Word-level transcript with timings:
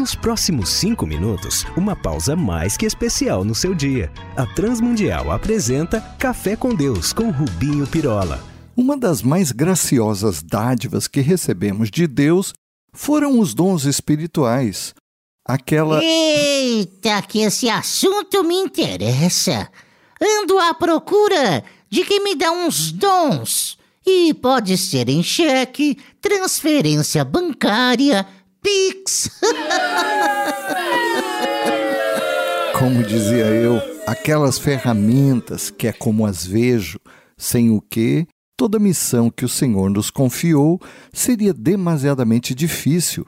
Nos 0.00 0.14
próximos 0.14 0.70
cinco 0.70 1.06
minutos, 1.06 1.66
uma 1.76 1.94
pausa 1.94 2.34
mais 2.34 2.74
que 2.74 2.86
especial 2.86 3.44
no 3.44 3.54
seu 3.54 3.74
dia. 3.74 4.10
A 4.34 4.46
Transmundial 4.46 5.30
apresenta 5.30 6.00
Café 6.18 6.56
com 6.56 6.74
Deus 6.74 7.12
com 7.12 7.30
Rubinho 7.30 7.86
Pirola. 7.86 8.42
Uma 8.74 8.96
das 8.96 9.20
mais 9.20 9.52
graciosas 9.52 10.42
dádivas 10.42 11.06
que 11.06 11.20
recebemos 11.20 11.90
de 11.90 12.06
Deus 12.06 12.54
foram 12.94 13.38
os 13.38 13.52
dons 13.52 13.84
espirituais. 13.84 14.94
Aquela. 15.44 16.02
Eita, 16.02 17.20
que 17.20 17.40
esse 17.40 17.68
assunto 17.68 18.42
me 18.42 18.54
interessa. 18.54 19.68
Ando 20.18 20.58
à 20.58 20.72
procura 20.72 21.62
de 21.90 22.06
quem 22.06 22.24
me 22.24 22.34
dá 22.34 22.50
uns 22.50 22.90
dons. 22.90 23.76
E 24.06 24.32
pode 24.32 24.78
ser 24.78 25.10
em 25.10 25.22
cheque, 25.22 25.98
transferência 26.22 27.22
bancária, 27.22 28.26
Pix. 28.62 29.30
Como 32.80 33.02
dizia 33.02 33.44
eu, 33.44 33.78
aquelas 34.06 34.58
ferramentas 34.58 35.68
que 35.68 35.86
é 35.86 35.92
como 35.92 36.24
as 36.24 36.46
vejo, 36.46 36.98
sem 37.36 37.70
o 37.70 37.78
que 37.78 38.26
toda 38.56 38.78
missão 38.78 39.28
que 39.28 39.44
o 39.44 39.48
Senhor 39.50 39.90
nos 39.90 40.08
confiou 40.10 40.80
seria 41.12 41.52
demasiadamente 41.52 42.54
difícil, 42.54 43.26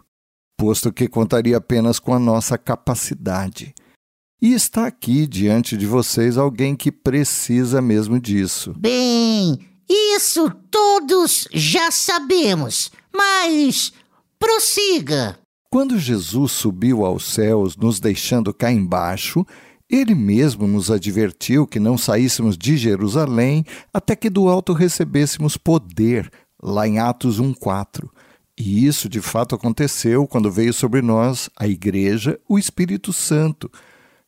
posto 0.58 0.90
que 0.90 1.06
contaria 1.06 1.58
apenas 1.58 1.98
com 1.98 2.14
a 2.14 2.18
nossa 2.18 2.56
capacidade. 2.56 3.74
E 4.40 4.54
está 4.54 4.86
aqui 4.86 5.26
diante 5.26 5.76
de 5.76 5.84
vocês 5.84 6.38
alguém 6.38 6.74
que 6.74 6.90
precisa 6.90 7.82
mesmo 7.82 8.18
disso. 8.18 8.74
Bem, 8.78 9.58
isso 9.86 10.48
todos 10.70 11.46
já 11.52 11.90
sabemos, 11.90 12.90
mas 13.14 13.92
prossiga. 14.38 15.41
Quando 15.72 15.98
Jesus 15.98 16.52
subiu 16.52 17.02
aos 17.02 17.32
céus, 17.32 17.78
nos 17.78 17.98
deixando 17.98 18.52
cá 18.52 18.70
embaixo, 18.70 19.42
ele 19.88 20.14
mesmo 20.14 20.66
nos 20.66 20.90
advertiu 20.90 21.66
que 21.66 21.80
não 21.80 21.96
saíssemos 21.96 22.58
de 22.58 22.76
Jerusalém 22.76 23.64
até 23.90 24.14
que 24.14 24.28
do 24.28 24.50
alto 24.50 24.74
recebêssemos 24.74 25.56
poder, 25.56 26.30
lá 26.62 26.86
em 26.86 26.98
Atos 26.98 27.40
1:4. 27.40 28.10
E 28.54 28.84
isso 28.86 29.08
de 29.08 29.22
fato 29.22 29.54
aconteceu 29.54 30.26
quando 30.26 30.50
veio 30.50 30.74
sobre 30.74 31.00
nós, 31.00 31.48
a 31.56 31.66
igreja, 31.66 32.38
o 32.46 32.58
Espírito 32.58 33.10
Santo. 33.10 33.70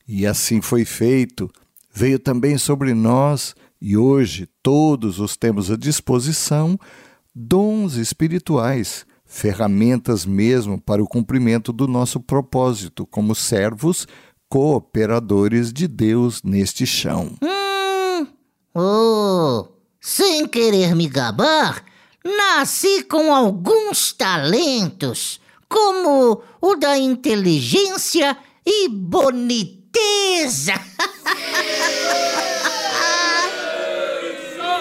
E 0.08 0.26
assim 0.26 0.62
foi 0.62 0.86
feito. 0.86 1.50
Veio 1.92 2.18
também 2.18 2.56
sobre 2.56 2.94
nós, 2.94 3.54
e 3.78 3.98
hoje 3.98 4.48
todos 4.62 5.20
os 5.20 5.36
temos 5.36 5.70
à 5.70 5.76
disposição, 5.76 6.80
dons 7.34 7.96
espirituais, 7.96 9.04
ferramentas 9.34 10.24
mesmo 10.24 10.80
para 10.80 11.02
o 11.02 11.08
cumprimento 11.08 11.72
do 11.72 11.88
nosso 11.88 12.20
propósito 12.20 13.04
como 13.04 13.34
servos 13.34 14.06
cooperadores 14.48 15.72
de 15.72 15.88
Deus 15.88 16.40
neste 16.44 16.86
chão. 16.86 17.32
Hum, 17.42 18.28
oh, 18.72 19.66
sem 20.00 20.46
querer 20.46 20.94
me 20.94 21.08
gabar, 21.08 21.84
nasci 22.24 23.02
com 23.02 23.34
alguns 23.34 24.12
talentos, 24.12 25.40
como 25.68 26.40
o 26.60 26.76
da 26.76 26.96
inteligência 26.96 28.36
e 28.64 28.88
boniteza. 28.88 30.74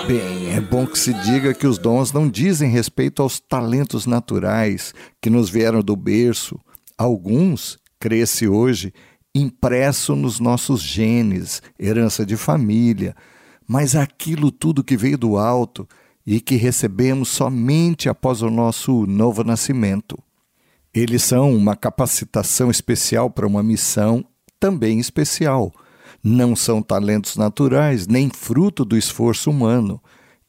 Bem, 0.08 0.54
é 0.54 0.60
bom 0.60 0.86
que 0.86 1.00
se 1.00 1.14
diga 1.14 1.54
que 1.54 1.66
os 1.66 1.78
dons 1.78 2.12
não 2.12 2.30
dizem 2.30 2.70
respeito 2.70 3.22
aos 3.22 3.40
talentos 3.40 4.06
naturais 4.06 4.94
que 5.22 5.30
nos 5.30 5.50
vieram 5.50 5.82
do 5.82 5.96
berço. 5.96 6.60
Alguns, 6.98 7.80
cresce 7.98 8.46
hoje, 8.46 8.94
impresso 9.34 10.14
nos 10.14 10.42
nossos 10.42 10.82
genes, 10.82 11.62
herança 11.80 12.26
de 12.26 12.36
família, 12.36 13.16
mas 13.66 13.96
aquilo 13.96 14.52
tudo 14.52 14.84
que 14.84 14.98
veio 14.98 15.18
do 15.18 15.38
alto 15.38 15.88
e 16.28 16.42
que 16.42 16.56
recebemos 16.56 17.30
somente 17.30 18.10
após 18.10 18.42
o 18.42 18.50
nosso 18.50 19.06
novo 19.06 19.42
nascimento. 19.42 20.18
Eles 20.94 21.24
são 21.24 21.56
uma 21.56 21.78
capacitação 21.78 22.70
especial 22.70 23.30
para 23.30 23.48
uma 23.48 23.64
missão 23.64 24.26
também 24.60 25.00
especial. 25.00 25.74
Não 26.24 26.56
são 26.56 26.82
talentos 26.82 27.36
naturais, 27.36 28.08
nem 28.08 28.30
fruto 28.30 28.86
do 28.86 28.98
esforço 28.98 29.50
humano. 29.50 30.02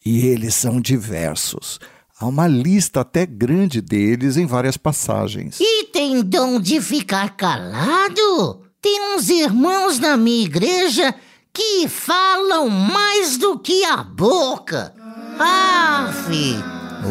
E 0.05 0.27
eles 0.27 0.55
são 0.55 0.81
diversos. 0.81 1.81
Há 2.19 2.27
uma 2.27 2.47
lista 2.47 3.01
até 3.01 3.27
grande 3.27 3.81
deles 3.81 4.37
em 4.37 4.47
várias 4.47 4.77
passagens. 4.77 5.59
E 5.61 5.84
tem 5.87 6.23
dom 6.23 6.61
de 6.61 6.81
ficar 6.81 7.37
calado? 7.37 8.63
Tem 8.81 9.17
uns 9.17 9.29
irmãos 9.29 9.99
na 9.99 10.17
minha 10.17 10.45
igreja 10.45 11.15
que 11.53 11.89
falam 11.89 12.69
mais 12.69 13.37
do 13.39 13.59
que 13.59 13.84
a 13.84 14.03
boca. 14.03 14.95
Ah, 15.41 16.13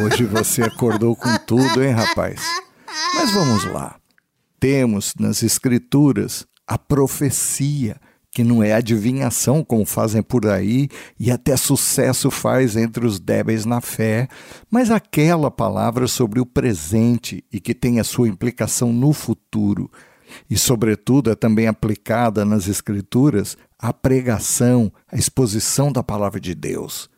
Hoje 0.04 0.24
você 0.24 0.64
acordou 0.64 1.16
com 1.16 1.38
tudo, 1.46 1.84
hein, 1.84 1.92
rapaz? 1.92 2.42
Mas 3.16 3.32
vamos 3.32 3.66
lá. 3.66 3.96
Temos 4.60 5.14
nas 5.20 5.44
Escrituras 5.44 6.46
a 6.66 6.78
profecia, 6.78 8.00
que 8.34 8.44
não 8.44 8.64
é 8.64 8.74
adivinhação 8.74 9.64
como 9.64 9.86
fazem 9.86 10.24
por 10.24 10.48
aí 10.48 10.90
e 11.20 11.30
até 11.30 11.56
sucesso 11.56 12.32
faz 12.32 12.76
entre 12.76 13.06
os 13.06 13.20
débeis 13.20 13.64
na 13.64 13.80
fé, 13.80 14.28
mas 14.72 14.90
aquela 14.90 15.52
palavra 15.52 16.08
sobre 16.08 16.40
o 16.40 16.46
presente 16.46 17.44
e 17.52 17.60
que 17.60 17.76
tem 17.76 18.00
a 18.00 18.04
sua 18.04 18.28
implicação 18.28 18.92
no 18.92 19.14
futuro 19.14 19.90
e, 20.50 20.58
sobretudo, 20.58 21.30
é 21.30 21.36
também 21.36 21.68
aplicada 21.68 22.44
nas 22.44 22.68
Escrituras 22.68 23.56
a 23.78 23.94
pregação, 23.94 24.92
a 25.12 25.16
exposição 25.16 25.92
da 25.92 26.02
palavra 26.02 26.40
de 26.40 26.56
Deus. 26.56 27.10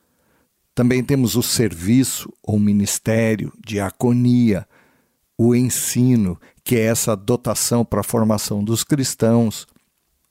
Também 0.74 1.04
temos 1.04 1.36
o 1.36 1.42
serviço 1.42 2.30
ou 2.44 2.60
ministério, 2.60 3.54
diaconia, 3.66 4.68
o 5.38 5.56
ensino, 5.56 6.40
que 6.64 6.76
é 6.76 6.82
essa 6.82 7.16
dotação 7.16 7.86
para 7.86 8.02
a 8.02 8.04
formação 8.04 8.64
dos 8.64 8.84
cristãos, 8.84 9.66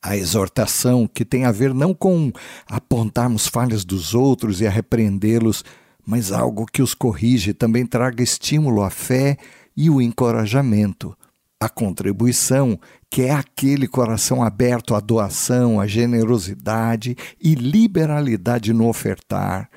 a 0.04 0.16
exortação, 0.16 1.06
que 1.06 1.24
tem 1.24 1.46
a 1.46 1.52
ver 1.52 1.72
não 1.72 1.94
com 1.94 2.30
apontarmos 2.66 3.46
falhas 3.46 3.84
dos 3.84 4.14
outros 4.14 4.60
e 4.60 4.66
a 4.66 4.70
repreendê-los, 4.70 5.64
mas 6.06 6.30
algo 6.30 6.66
que 6.66 6.82
os 6.82 6.92
corrige, 6.92 7.54
também 7.54 7.86
traga 7.86 8.22
estímulo 8.22 8.82
à 8.82 8.90
fé 8.90 9.38
e 9.74 9.88
o 9.88 10.02
encorajamento 10.02 11.16
a 11.64 11.68
contribuição, 11.68 12.78
que 13.10 13.22
é 13.22 13.30
aquele 13.30 13.88
coração 13.88 14.42
aberto 14.42 14.94
à 14.94 15.00
doação, 15.00 15.80
à 15.80 15.86
generosidade 15.86 17.16
e 17.40 17.54
liberalidade 17.54 18.72
no 18.72 18.86
ofertar, 18.86 19.70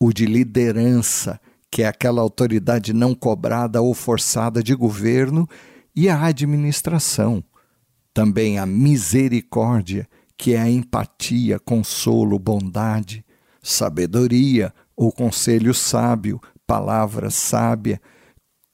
o 0.00 0.12
de 0.12 0.24
liderança, 0.24 1.38
que 1.70 1.82
é 1.82 1.88
aquela 1.88 2.22
autoridade 2.22 2.94
não 2.94 3.14
cobrada 3.14 3.82
ou 3.82 3.92
forçada 3.92 4.62
de 4.62 4.74
governo, 4.74 5.46
e 5.94 6.08
a 6.08 6.24
administração. 6.24 7.44
Também 8.16 8.58
a 8.58 8.64
misericórdia, 8.64 10.08
que 10.38 10.54
é 10.54 10.58
a 10.58 10.70
empatia, 10.70 11.58
consolo, 11.58 12.38
bondade, 12.38 13.22
sabedoria, 13.62 14.72
ou 14.96 15.12
conselho 15.12 15.74
sábio, 15.74 16.40
palavra 16.66 17.28
sábia, 17.28 18.00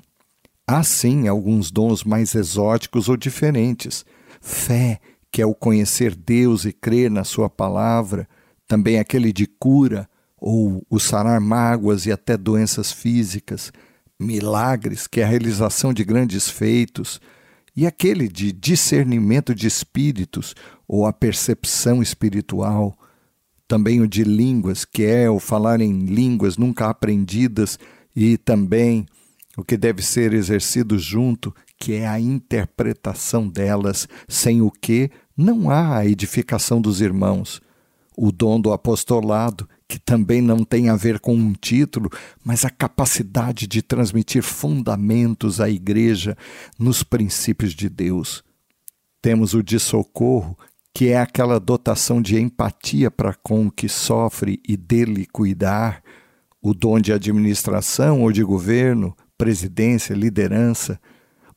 Há 0.67 0.83
sim 0.83 1.27
alguns 1.27 1.71
dons 1.71 2.03
mais 2.03 2.35
exóticos 2.35 3.09
ou 3.09 3.17
diferentes. 3.17 4.05
Fé, 4.39 4.99
que 5.31 5.41
é 5.41 5.45
o 5.45 5.55
conhecer 5.55 6.13
Deus 6.13 6.65
e 6.65 6.73
crer 6.73 7.09
na 7.09 7.23
Sua 7.23 7.49
palavra, 7.49 8.27
também 8.67 8.99
aquele 8.99 9.31
de 9.31 9.47
cura, 9.47 10.09
ou 10.37 10.85
o 10.89 10.99
sarar 10.99 11.39
mágoas 11.39 12.05
e 12.05 12.11
até 12.11 12.35
doenças 12.35 12.91
físicas 12.91 13.71
milagres, 14.19 15.07
que 15.07 15.19
é 15.19 15.23
a 15.23 15.27
realização 15.27 15.93
de 15.93 16.03
grandes 16.03 16.49
feitos, 16.49 17.19
e 17.75 17.87
aquele 17.87 18.27
de 18.27 18.51
discernimento 18.51 19.55
de 19.55 19.65
espíritos 19.65 20.53
ou 20.87 21.05
a 21.05 21.13
percepção 21.13 22.01
espiritual. 22.01 22.97
também 23.67 24.01
o 24.01 24.07
de 24.07 24.25
línguas, 24.25 24.83
que 24.83 25.03
é 25.03 25.29
o 25.29 25.39
falar 25.39 25.79
em 25.79 26.05
línguas 26.05 26.57
nunca 26.57 26.89
aprendidas, 26.89 27.79
e 28.13 28.37
também 28.37 29.05
o 29.55 29.63
que 29.63 29.77
deve 29.77 30.01
ser 30.01 30.33
exercido 30.33 30.99
junto, 30.99 31.55
que 31.81 31.93
é 31.93 32.07
a 32.07 32.19
interpretação 32.19 33.47
delas, 33.47 34.07
sem 34.29 34.61
o 34.61 34.69
que 34.69 35.09
não 35.35 35.71
há 35.71 35.97
a 35.97 36.05
edificação 36.05 36.79
dos 36.79 37.01
irmãos. 37.01 37.59
O 38.15 38.31
dom 38.31 38.61
do 38.61 38.71
apostolado, 38.71 39.67
que 39.87 39.97
também 39.97 40.43
não 40.43 40.63
tem 40.63 40.89
a 40.89 40.95
ver 40.95 41.19
com 41.19 41.33
um 41.33 41.53
título, 41.53 42.07
mas 42.45 42.63
a 42.63 42.69
capacidade 42.69 43.65
de 43.65 43.81
transmitir 43.81 44.43
fundamentos 44.43 45.59
à 45.59 45.71
igreja 45.71 46.37
nos 46.77 47.01
princípios 47.01 47.73
de 47.73 47.89
Deus. 47.89 48.43
Temos 49.19 49.55
o 49.55 49.63
de 49.63 49.79
socorro, 49.79 50.55
que 50.93 51.07
é 51.07 51.17
aquela 51.17 51.59
dotação 51.59 52.21
de 52.21 52.39
empatia 52.39 53.09
para 53.09 53.33
com 53.33 53.65
o 53.65 53.71
que 53.71 53.89
sofre 53.89 54.61
e 54.69 54.77
dele 54.77 55.25
cuidar, 55.25 56.03
o 56.61 56.75
dom 56.75 56.99
de 56.99 57.11
administração 57.11 58.21
ou 58.21 58.31
de 58.31 58.43
governo, 58.43 59.17
presidência, 59.35 60.13
liderança. 60.13 61.01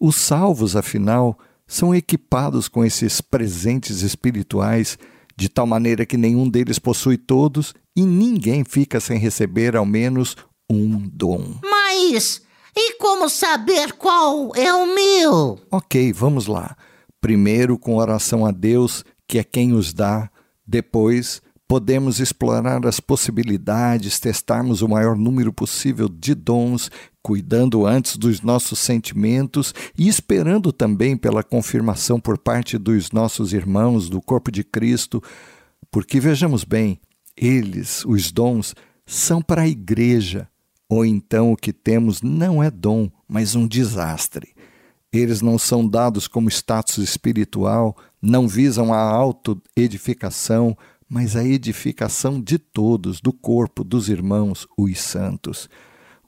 Os 0.07 0.17
salvos, 0.17 0.77
afinal, 0.77 1.39
são 1.67 1.95
equipados 1.95 2.69
com 2.69 2.85
esses 2.85 3.23
presentes 3.23 4.03
espirituais, 4.03 4.99
de 5.35 5.49
tal 5.49 5.67
maneira 5.67 6.05
que 6.05 6.19
nenhum 6.19 6.47
deles 6.47 6.79
possui 6.79 7.17
todos 7.17 7.73
e 7.97 8.03
ninguém 8.03 8.65
fica 8.65 9.01
sem 9.01 9.19
receber 9.19 9.75
ao 9.75 9.87
menos 9.87 10.37
um 10.69 11.09
dom. 11.11 11.55
Mas 11.63 12.43
e 12.77 12.99
como 12.99 13.31
saber 13.31 13.95
qual 13.95 14.55
é 14.55 14.75
o 14.75 14.95
meu? 14.95 15.59
Ok, 15.71 16.13
vamos 16.13 16.47
lá. 16.49 16.77
Primeiro, 17.19 17.79
com 17.79 17.97
oração 17.97 18.45
a 18.45 18.51
Deus 18.51 19.07
que 19.27 19.39
é 19.39 19.43
quem 19.43 19.73
os 19.73 19.95
dá. 19.95 20.31
Depois, 20.67 21.41
podemos 21.67 22.21
explorar 22.21 22.85
as 22.85 23.01
possibilidades, 23.01 24.21
testarmos 24.21 24.83
o 24.83 24.89
maior 24.89 25.17
número 25.17 25.51
possível 25.51 26.11
de 26.11 26.35
dons, 26.35 26.91
cuidando 27.25 27.87
antes 27.87 28.19
dos 28.19 28.43
nossos 28.43 28.79
sentimentos 28.79 29.73
e 29.99 30.09
esperando 30.09 30.71
também 30.71 31.17
pela 31.17 31.43
confirmação 31.43 32.21
por 32.21 32.37
parte 32.37 32.77
dos 32.77 33.11
nossos 33.13 33.55
irmãos 33.55 34.11
do 34.11 34.21
corpo 34.21 34.53
de 34.53 34.63
Cristo, 34.63 35.23
porque 35.91 36.21
vejamos 36.21 36.65
bem, 36.65 37.01
eles, 37.35 38.05
os 38.05 38.31
dons, 38.31 38.75
são 39.07 39.41
para 39.41 39.63
a 39.63 39.69
igreja, 39.69 40.47
ou 40.87 41.03
então 41.03 41.51
o 41.51 41.57
que 41.57 41.73
temos 41.73 42.21
não 42.21 42.63
é 42.63 42.71
dom, 42.71 43.11
mas 43.27 43.55
um 43.55 43.67
desastre. 43.67 44.53
Eles 45.11 45.41
não 45.41 45.59
são 45.59 45.89
dados 45.89 46.29
como 46.29 46.51
status 46.51 46.99
espiritual, 46.99 47.97
não 48.21 48.47
visam 48.47 48.93
a 48.93 49.01
autoedificação, 49.01 50.77
mas 51.09 51.37
a 51.37 51.45
edificação 51.45 52.39
de 52.39 52.59
todos, 52.59 53.19
do 53.19 53.33
corpo, 53.33 53.83
dos 53.83 54.11
irmãos, 54.11 54.67
os 54.77 55.01
santos. 55.01 55.71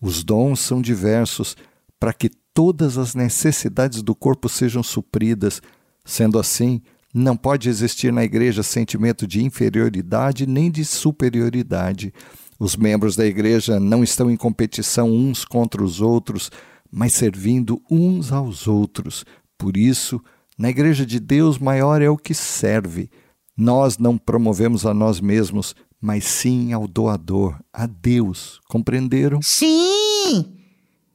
Os 0.07 0.23
dons 0.23 0.61
são 0.61 0.81
diversos 0.81 1.57
para 1.99 2.13
que 2.13 2.31
todas 2.55 2.97
as 2.97 3.17
necessidades 3.17 4.05
do 4.05 4.15
corpo 4.15 4.49
sejam 4.49 4.81
supridas. 4.81 5.61
Sendo 6.05 6.39
assim, 6.39 6.81
não 7.13 7.37
pode 7.37 7.69
existir 7.69 8.13
na 8.13 8.23
igreja 8.23 8.63
sentimento 8.63 9.27
de 9.27 9.45
inferioridade 9.45 10.47
nem 10.47 10.71
de 10.71 10.85
superioridade. 10.85 12.15
Os 12.57 12.77
membros 12.77 13.17
da 13.17 13.27
igreja 13.27 13.81
não 13.81 14.05
estão 14.05 14.31
em 14.31 14.37
competição 14.37 15.11
uns 15.11 15.45
contra 15.45 15.83
os 15.83 16.01
outros, 16.01 16.53
mas 16.89 17.13
servindo 17.13 17.83
uns 17.91 18.31
aos 18.31 18.69
outros. 18.69 19.25
Por 19.59 19.77
isso, 19.77 20.23
na 20.57 20.71
igreja 20.71 21.05
de 21.05 21.19
Deus, 21.19 21.59
maior 21.59 22.01
é 22.01 22.09
o 22.09 22.17
que 22.17 22.33
serve. 22.33 23.11
Nós 23.57 23.99
não 23.99 24.17
promovemos 24.17 24.87
a 24.87 24.95
nós 24.95 25.21
mesmos, 25.21 25.75
mas 26.01 26.25
sim 26.25 26.73
ao 26.73 26.87
doador, 26.87 27.59
a 27.73 27.87
Deus. 27.87 28.61
Compreenderam? 28.69 29.41
Sim! 29.43 30.57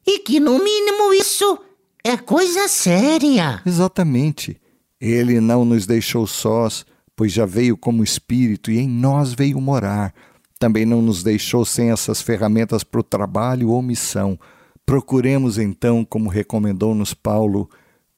E 0.05 0.19
que, 0.19 0.39
no 0.39 0.57
mínimo, 0.57 1.13
isso 1.13 1.59
é 2.03 2.17
coisa 2.17 2.67
séria. 2.67 3.61
Exatamente. 3.65 4.59
Ele 4.99 5.39
não 5.39 5.63
nos 5.63 5.85
deixou 5.85 6.25
sós, 6.27 6.85
pois 7.15 7.31
já 7.31 7.45
veio 7.45 7.77
como 7.77 8.03
Espírito 8.03 8.71
e 8.71 8.79
em 8.79 8.87
nós 8.87 9.33
veio 9.33 9.59
morar. 9.61 10.13
Também 10.59 10.85
não 10.85 11.01
nos 11.01 11.23
deixou 11.23 11.65
sem 11.65 11.91
essas 11.91 12.21
ferramentas 12.21 12.83
para 12.83 12.99
o 12.99 13.03
trabalho 13.03 13.69
ou 13.69 13.81
missão. 13.81 14.39
Procuremos 14.85 15.57
então, 15.57 16.03
como 16.05 16.29
recomendou-nos 16.29 17.13
Paulo, 17.13 17.69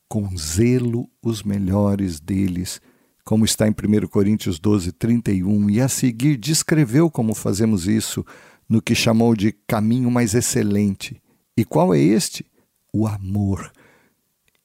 com 0.09 0.29
zelo 0.37 1.09
os 1.21 1.43
melhores 1.43 2.19
deles, 2.19 2.81
como 3.23 3.45
está 3.45 3.67
em 3.67 3.71
1 3.71 4.07
Coríntios 4.07 4.59
12, 4.59 4.91
31, 4.91 5.69
e 5.69 5.81
a 5.81 5.87
seguir 5.87 6.37
descreveu 6.37 7.09
como 7.09 7.33
fazemos 7.33 7.87
isso 7.87 8.25
no 8.67 8.81
que 8.81 8.95
chamou 8.95 9.35
de 9.35 9.51
caminho 9.67 10.11
mais 10.11 10.33
excelente. 10.33 11.21
E 11.55 11.63
qual 11.63 11.93
é 11.93 11.99
este? 11.99 12.45
O 12.91 13.07
amor. 13.07 13.71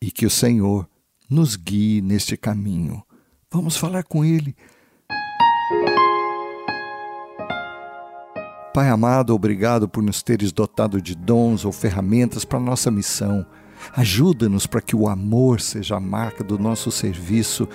E 0.00 0.10
que 0.10 0.26
o 0.26 0.30
Senhor 0.30 0.88
nos 1.28 1.56
guie 1.56 2.00
neste 2.00 2.36
caminho. 2.36 3.02
Vamos 3.50 3.76
falar 3.76 4.04
com 4.04 4.24
Ele. 4.24 4.56
Pai 8.72 8.88
amado, 8.88 9.34
obrigado 9.34 9.88
por 9.88 10.02
nos 10.02 10.22
teres 10.22 10.52
dotado 10.52 11.02
de 11.02 11.14
dons 11.14 11.64
ou 11.64 11.72
ferramentas 11.72 12.44
para 12.44 12.60
nossa 12.60 12.90
missão. 12.90 13.44
Ajuda-nos 13.92 14.66
para 14.66 14.80
que 14.80 14.94
o 14.94 15.08
amor 15.08 15.60
seja 15.60 15.96
a 15.96 16.00
marca 16.00 16.44
do 16.44 16.58
nosso 16.58 16.90
serviço 16.90 17.68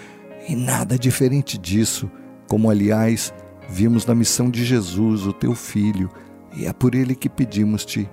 e 0.47 0.55
nada 0.55 0.97
diferente 0.97 1.57
disso, 1.57 2.09
como 2.47 2.69
aliás 2.69 3.33
vimos 3.69 4.05
na 4.05 4.13
missão 4.13 4.49
de 4.49 4.63
Jesus, 4.63 5.25
o 5.25 5.33
teu 5.33 5.55
filho, 5.55 6.09
e 6.55 6.65
é 6.65 6.73
por 6.73 6.95
ele 6.95 7.15
que 7.15 7.29
pedimos-te. 7.29 8.09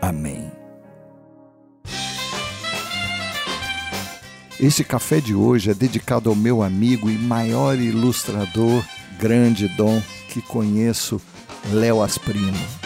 Amém. 0.00 0.50
Este 4.58 4.82
café 4.82 5.20
de 5.20 5.34
hoje 5.34 5.70
é 5.70 5.74
dedicado 5.74 6.30
ao 6.30 6.34
meu 6.34 6.62
amigo 6.62 7.10
e 7.10 7.18
maior 7.18 7.78
ilustrador, 7.78 8.82
grande 9.18 9.68
dom 9.68 10.00
que 10.28 10.40
conheço, 10.40 11.20
Léo 11.70 12.02
Asprino. 12.02 12.85